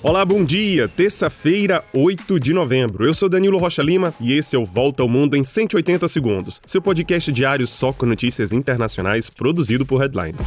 Olá, 0.00 0.24
bom 0.24 0.44
dia! 0.44 0.86
Terça-feira, 0.86 1.84
8 1.92 2.38
de 2.38 2.52
novembro. 2.52 3.04
Eu 3.04 3.12
sou 3.12 3.28
Danilo 3.28 3.58
Rocha 3.58 3.82
Lima 3.82 4.14
e 4.20 4.32
esse 4.32 4.54
é 4.54 4.58
o 4.58 4.64
Volta 4.64 5.02
ao 5.02 5.08
Mundo 5.08 5.34
em 5.34 5.42
180 5.42 6.06
Segundos, 6.06 6.60
seu 6.64 6.80
podcast 6.80 7.32
diário 7.32 7.66
só 7.66 7.92
com 7.92 8.06
notícias 8.06 8.52
internacionais 8.52 9.28
produzido 9.28 9.84
por 9.84 9.98
Headline. 9.98 10.38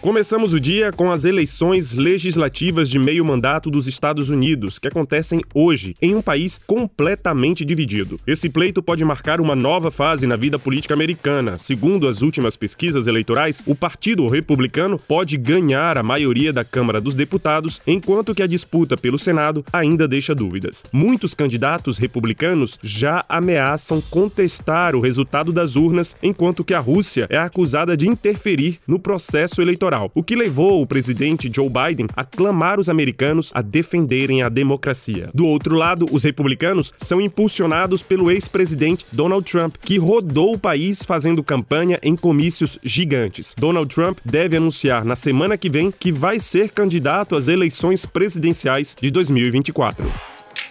Começamos 0.00 0.54
o 0.54 0.60
dia 0.60 0.92
com 0.92 1.10
as 1.10 1.24
eleições 1.24 1.92
legislativas 1.92 2.88
de 2.88 3.00
meio 3.00 3.24
mandato 3.24 3.68
dos 3.68 3.88
Estados 3.88 4.30
Unidos, 4.30 4.78
que 4.78 4.86
acontecem 4.86 5.42
hoje, 5.52 5.92
em 6.00 6.14
um 6.14 6.22
país 6.22 6.60
completamente 6.64 7.64
dividido. 7.64 8.16
Esse 8.24 8.48
pleito 8.48 8.80
pode 8.80 9.04
marcar 9.04 9.40
uma 9.40 9.56
nova 9.56 9.90
fase 9.90 10.24
na 10.24 10.36
vida 10.36 10.56
política 10.56 10.94
americana. 10.94 11.58
Segundo 11.58 12.06
as 12.06 12.22
últimas 12.22 12.56
pesquisas 12.56 13.08
eleitorais, 13.08 13.60
o 13.66 13.74
Partido 13.74 14.28
Republicano 14.28 15.00
pode 15.00 15.36
ganhar 15.36 15.98
a 15.98 16.02
maioria 16.02 16.52
da 16.52 16.64
Câmara 16.64 17.00
dos 17.00 17.16
Deputados, 17.16 17.82
enquanto 17.84 18.36
que 18.36 18.42
a 18.42 18.46
disputa 18.46 18.96
pelo 18.96 19.18
Senado 19.18 19.64
ainda 19.72 20.06
deixa 20.06 20.32
dúvidas. 20.32 20.84
Muitos 20.92 21.34
candidatos 21.34 21.98
republicanos 21.98 22.78
já 22.84 23.24
ameaçam 23.28 24.00
contestar 24.00 24.94
o 24.94 25.00
resultado 25.00 25.52
das 25.52 25.74
urnas, 25.74 26.16
enquanto 26.22 26.62
que 26.62 26.72
a 26.72 26.78
Rússia 26.78 27.26
é 27.28 27.36
acusada 27.36 27.96
de 27.96 28.06
interferir 28.06 28.78
no 28.86 29.00
processo 29.00 29.60
eleitoral 29.60 29.87
eleitoral, 29.88 30.10
o 30.14 30.22
que 30.22 30.36
levou 30.36 30.82
o 30.82 30.86
presidente 30.86 31.50
Joe 31.52 31.68
Biden 31.68 32.06
a 32.14 32.24
clamar 32.24 32.78
os 32.78 32.88
americanos 32.88 33.50
a 33.54 33.62
defenderem 33.62 34.42
a 34.42 34.48
democracia. 34.48 35.30
Do 35.34 35.46
outro 35.46 35.74
lado, 35.74 36.06
os 36.12 36.24
republicanos 36.24 36.92
são 36.96 37.20
impulsionados 37.20 38.02
pelo 38.02 38.30
ex-presidente 38.30 39.06
Donald 39.12 39.50
Trump, 39.50 39.76
que 39.80 39.98
rodou 39.98 40.54
o 40.54 40.58
país 40.58 41.04
fazendo 41.04 41.42
campanha 41.42 41.98
em 42.02 42.14
comícios 42.14 42.78
gigantes. 42.84 43.54
Donald 43.58 43.92
Trump 43.92 44.18
deve 44.24 44.56
anunciar 44.56 45.04
na 45.04 45.16
semana 45.16 45.56
que 45.56 45.70
vem 45.70 45.90
que 45.90 46.12
vai 46.12 46.38
ser 46.38 46.70
candidato 46.70 47.36
às 47.36 47.48
eleições 47.48 48.04
presidenciais 48.04 48.94
de 49.00 49.10
2024. 49.10 50.08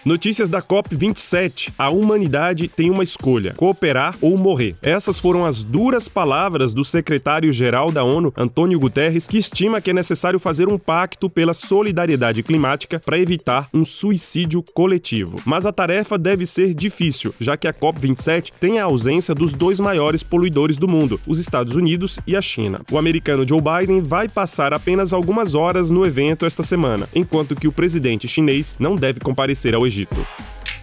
Notícias 0.08 0.48
da 0.48 0.62
COP27. 0.62 1.74
A 1.76 1.90
humanidade 1.90 2.66
tem 2.66 2.90
uma 2.90 3.02
escolha: 3.02 3.52
cooperar 3.52 4.16
ou 4.22 4.38
morrer. 4.38 4.74
Essas 4.80 5.20
foram 5.20 5.44
as 5.44 5.62
duras 5.62 6.08
palavras 6.08 6.72
do 6.72 6.82
secretário-geral 6.82 7.92
da 7.92 8.02
ONU, 8.02 8.32
Antônio 8.34 8.80
Guterres, 8.80 9.26
que 9.26 9.36
estima 9.36 9.82
que 9.82 9.90
é 9.90 9.92
necessário 9.92 10.38
fazer 10.38 10.66
um 10.66 10.78
pacto 10.78 11.28
pela 11.28 11.52
solidariedade 11.52 12.42
climática 12.42 12.98
para 13.04 13.18
evitar 13.18 13.68
um 13.74 13.84
suicídio 13.84 14.64
coletivo. 14.72 15.36
Mas 15.44 15.66
a 15.66 15.72
tarefa 15.72 16.16
deve 16.16 16.46
ser 16.46 16.72
difícil, 16.72 17.34
já 17.38 17.58
que 17.58 17.68
a 17.68 17.74
COP27 17.74 18.50
tem 18.58 18.78
a 18.78 18.84
ausência 18.84 19.34
dos 19.34 19.52
dois 19.52 19.78
maiores 19.78 20.22
poluidores 20.22 20.78
do 20.78 20.88
mundo, 20.88 21.20
os 21.26 21.38
Estados 21.38 21.74
Unidos 21.74 22.18
e 22.26 22.34
a 22.34 22.40
China. 22.40 22.80
O 22.90 22.96
americano 22.96 23.46
Joe 23.46 23.60
Biden 23.60 24.00
vai 24.00 24.26
passar 24.26 24.72
apenas 24.72 25.12
algumas 25.12 25.54
horas 25.54 25.90
no 25.90 26.06
evento 26.06 26.46
esta 26.46 26.62
semana, 26.62 27.06
enquanto 27.14 27.54
que 27.54 27.68
o 27.68 27.72
presidente 27.72 28.26
chinês 28.26 28.74
não 28.78 28.96
deve 28.96 29.20
comparecer 29.20 29.74
ao 29.74 29.86
Egito. 29.86 29.97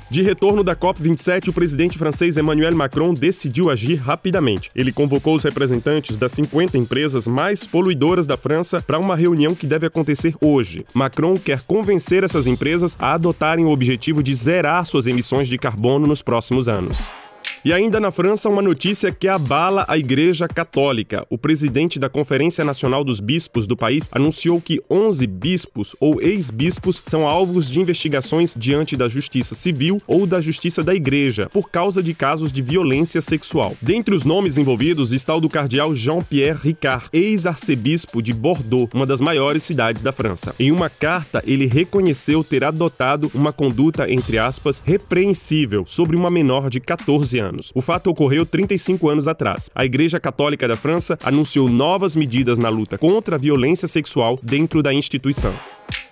De 0.10 0.22
retorno 0.22 0.64
da 0.64 0.76
COP27, 0.76 1.48
o 1.48 1.54
presidente 1.54 1.98
francês 1.98 2.38
Emmanuel 2.38 2.76
Macron 2.76 3.14
decidiu 3.14 3.72
agir 3.72 3.96
rapidamente. 3.96 4.70
Ele 4.76 4.92
convocou 4.92 5.36
os 5.36 5.44
representantes 5.44 6.16
das 6.16 6.32
50 6.34 6.78
empresas 6.78 7.28
mais 7.28 7.66
poluidoras 7.66 8.28
da 8.28 8.38
França 8.38 8.80
para 8.80 9.00
uma 9.00 9.16
reunião 9.16 9.56
que 9.56 9.66
deve 9.66 9.88
acontecer 9.88 10.36
hoje. 10.40 10.86
Macron 10.94 11.36
quer 11.38 11.64
convencer 11.64 12.24
essas 12.24 12.46
empresas 12.46 12.96
a 13.00 13.14
adotarem 13.14 13.66
o 13.66 13.72
objetivo 13.72 14.22
de 14.22 14.36
zerar 14.36 14.86
suas 14.86 15.08
emissões 15.08 15.48
de 15.48 15.58
carbono 15.58 16.06
nos 16.06 16.22
próximos 16.22 16.70
anos. 16.70 17.25
E 17.66 17.74
ainda 17.74 18.00
na 18.00 18.12
França, 18.12 18.48
uma 18.48 18.62
notícia 18.62 19.12
que 19.12 19.28
abala 19.28 19.86
a 19.88 19.98
Igreja 19.98 20.48
Católica. 20.48 21.26
O 21.32 21.36
presidente 21.36 21.98
da 21.98 22.08
Conferência 22.08 22.64
Nacional 22.64 23.04
dos 23.04 23.20
Bispos 23.20 23.66
do 23.66 23.76
país 23.76 24.08
anunciou 24.12 24.62
que 24.62 24.80
11 24.88 25.26
bispos 25.26 25.96
ou 26.00 26.22
ex-bispos 26.22 27.02
são 27.04 27.28
alvos 27.28 27.68
de 27.68 27.80
investigações 27.80 28.54
diante 28.56 28.96
da 28.96 29.08
Justiça 29.08 29.56
Civil 29.56 30.00
ou 30.06 30.28
da 30.28 30.40
Justiça 30.40 30.84
da 30.84 30.94
Igreja 30.94 31.50
por 31.52 31.72
causa 31.72 32.04
de 32.04 32.14
casos 32.14 32.52
de 32.52 32.62
violência 32.62 33.20
sexual. 33.20 33.76
Dentre 33.82 34.14
os 34.14 34.24
nomes 34.24 34.60
envolvidos 34.60 35.12
está 35.12 35.34
o 35.34 35.42
do 35.42 35.50
cardeal 35.50 35.96
Jean-Pierre 35.96 36.60
Ricard, 36.62 37.08
ex-arcebispo 37.12 38.22
de 38.22 38.32
Bordeaux, 38.32 38.92
uma 38.94 39.08
das 39.08 39.20
maiores 39.20 39.64
cidades 39.64 40.04
da 40.04 40.12
França. 40.12 40.54
Em 40.60 40.72
uma 40.72 40.88
carta, 40.88 41.44
ele 41.48 41.66
reconheceu 41.66 42.44
ter 42.44 42.64
adotado 42.64 43.32
uma 43.34 43.52
conduta, 43.52 44.06
entre 44.08 44.38
aspas, 44.38 44.84
repreensível 44.86 45.84
sobre 45.88 46.16
uma 46.16 46.30
menor 46.30 46.70
de 46.70 46.80
14 46.80 47.40
anos 47.40 47.55
anos. 47.56 47.72
O 47.74 47.82
fato 47.82 48.10
ocorreu 48.10 48.46
35 48.46 49.10
anos 49.10 49.28
atrás. 49.28 49.70
A 49.74 49.86
Igreja 49.86 50.20
Católica 50.20 50.68
da 50.68 50.76
França 50.76 51.18
anunciou 51.24 51.68
novas 51.70 52.16
medidas 52.16 52.60
na 52.60 52.70
luta 52.70 52.98
contra 52.98 53.36
a 53.36 53.40
violência 53.40 53.88
sexual 53.88 54.38
dentro 54.44 54.84
da 54.84 54.94
instituição. 54.94 55.54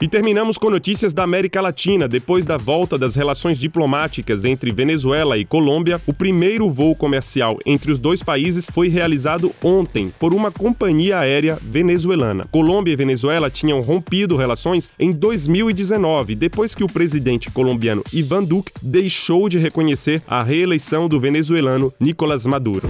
E 0.01 0.07
terminamos 0.07 0.57
com 0.57 0.69
notícias 0.69 1.13
da 1.13 1.23
América 1.23 1.61
Latina. 1.61 2.07
Depois 2.07 2.45
da 2.45 2.57
volta 2.57 2.97
das 2.97 3.15
relações 3.15 3.57
diplomáticas 3.57 4.43
entre 4.43 4.71
Venezuela 4.71 5.37
e 5.37 5.45
Colômbia, 5.45 6.01
o 6.05 6.13
primeiro 6.13 6.69
voo 6.69 6.95
comercial 6.95 7.57
entre 7.65 7.91
os 7.91 7.99
dois 7.99 8.21
países 8.21 8.69
foi 8.69 8.89
realizado 8.89 9.51
ontem 9.63 10.13
por 10.19 10.33
uma 10.33 10.51
companhia 10.51 11.19
aérea 11.19 11.57
venezuelana. 11.61 12.45
Colômbia 12.51 12.91
e 12.91 12.97
Venezuela 12.97 13.49
tinham 13.49 13.81
rompido 13.81 14.35
relações 14.35 14.89
em 14.99 15.11
2019, 15.11 16.35
depois 16.35 16.75
que 16.75 16.83
o 16.83 16.87
presidente 16.87 17.49
colombiano 17.49 18.03
Ivan 18.11 18.43
Duque 18.43 18.73
deixou 18.81 19.47
de 19.47 19.57
reconhecer 19.57 20.21
a 20.27 20.43
reeleição 20.43 21.07
do 21.07 21.19
venezuelano 21.19 21.93
Nicolás 21.99 22.45
Maduro. 22.45 22.89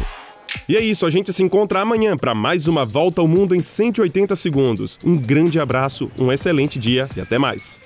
E 0.67 0.77
é 0.77 0.81
isso, 0.81 1.05
a 1.05 1.09
gente 1.09 1.33
se 1.33 1.43
encontra 1.43 1.81
amanhã 1.81 2.15
para 2.15 2.33
mais 2.33 2.67
uma 2.67 2.85
volta 2.85 3.19
ao 3.19 3.27
mundo 3.27 3.53
em 3.53 3.61
180 3.61 4.35
segundos. 4.35 4.97
Um 5.05 5.17
grande 5.17 5.59
abraço, 5.59 6.09
um 6.17 6.31
excelente 6.31 6.79
dia 6.79 7.09
e 7.17 7.21
até 7.21 7.37
mais. 7.37 7.77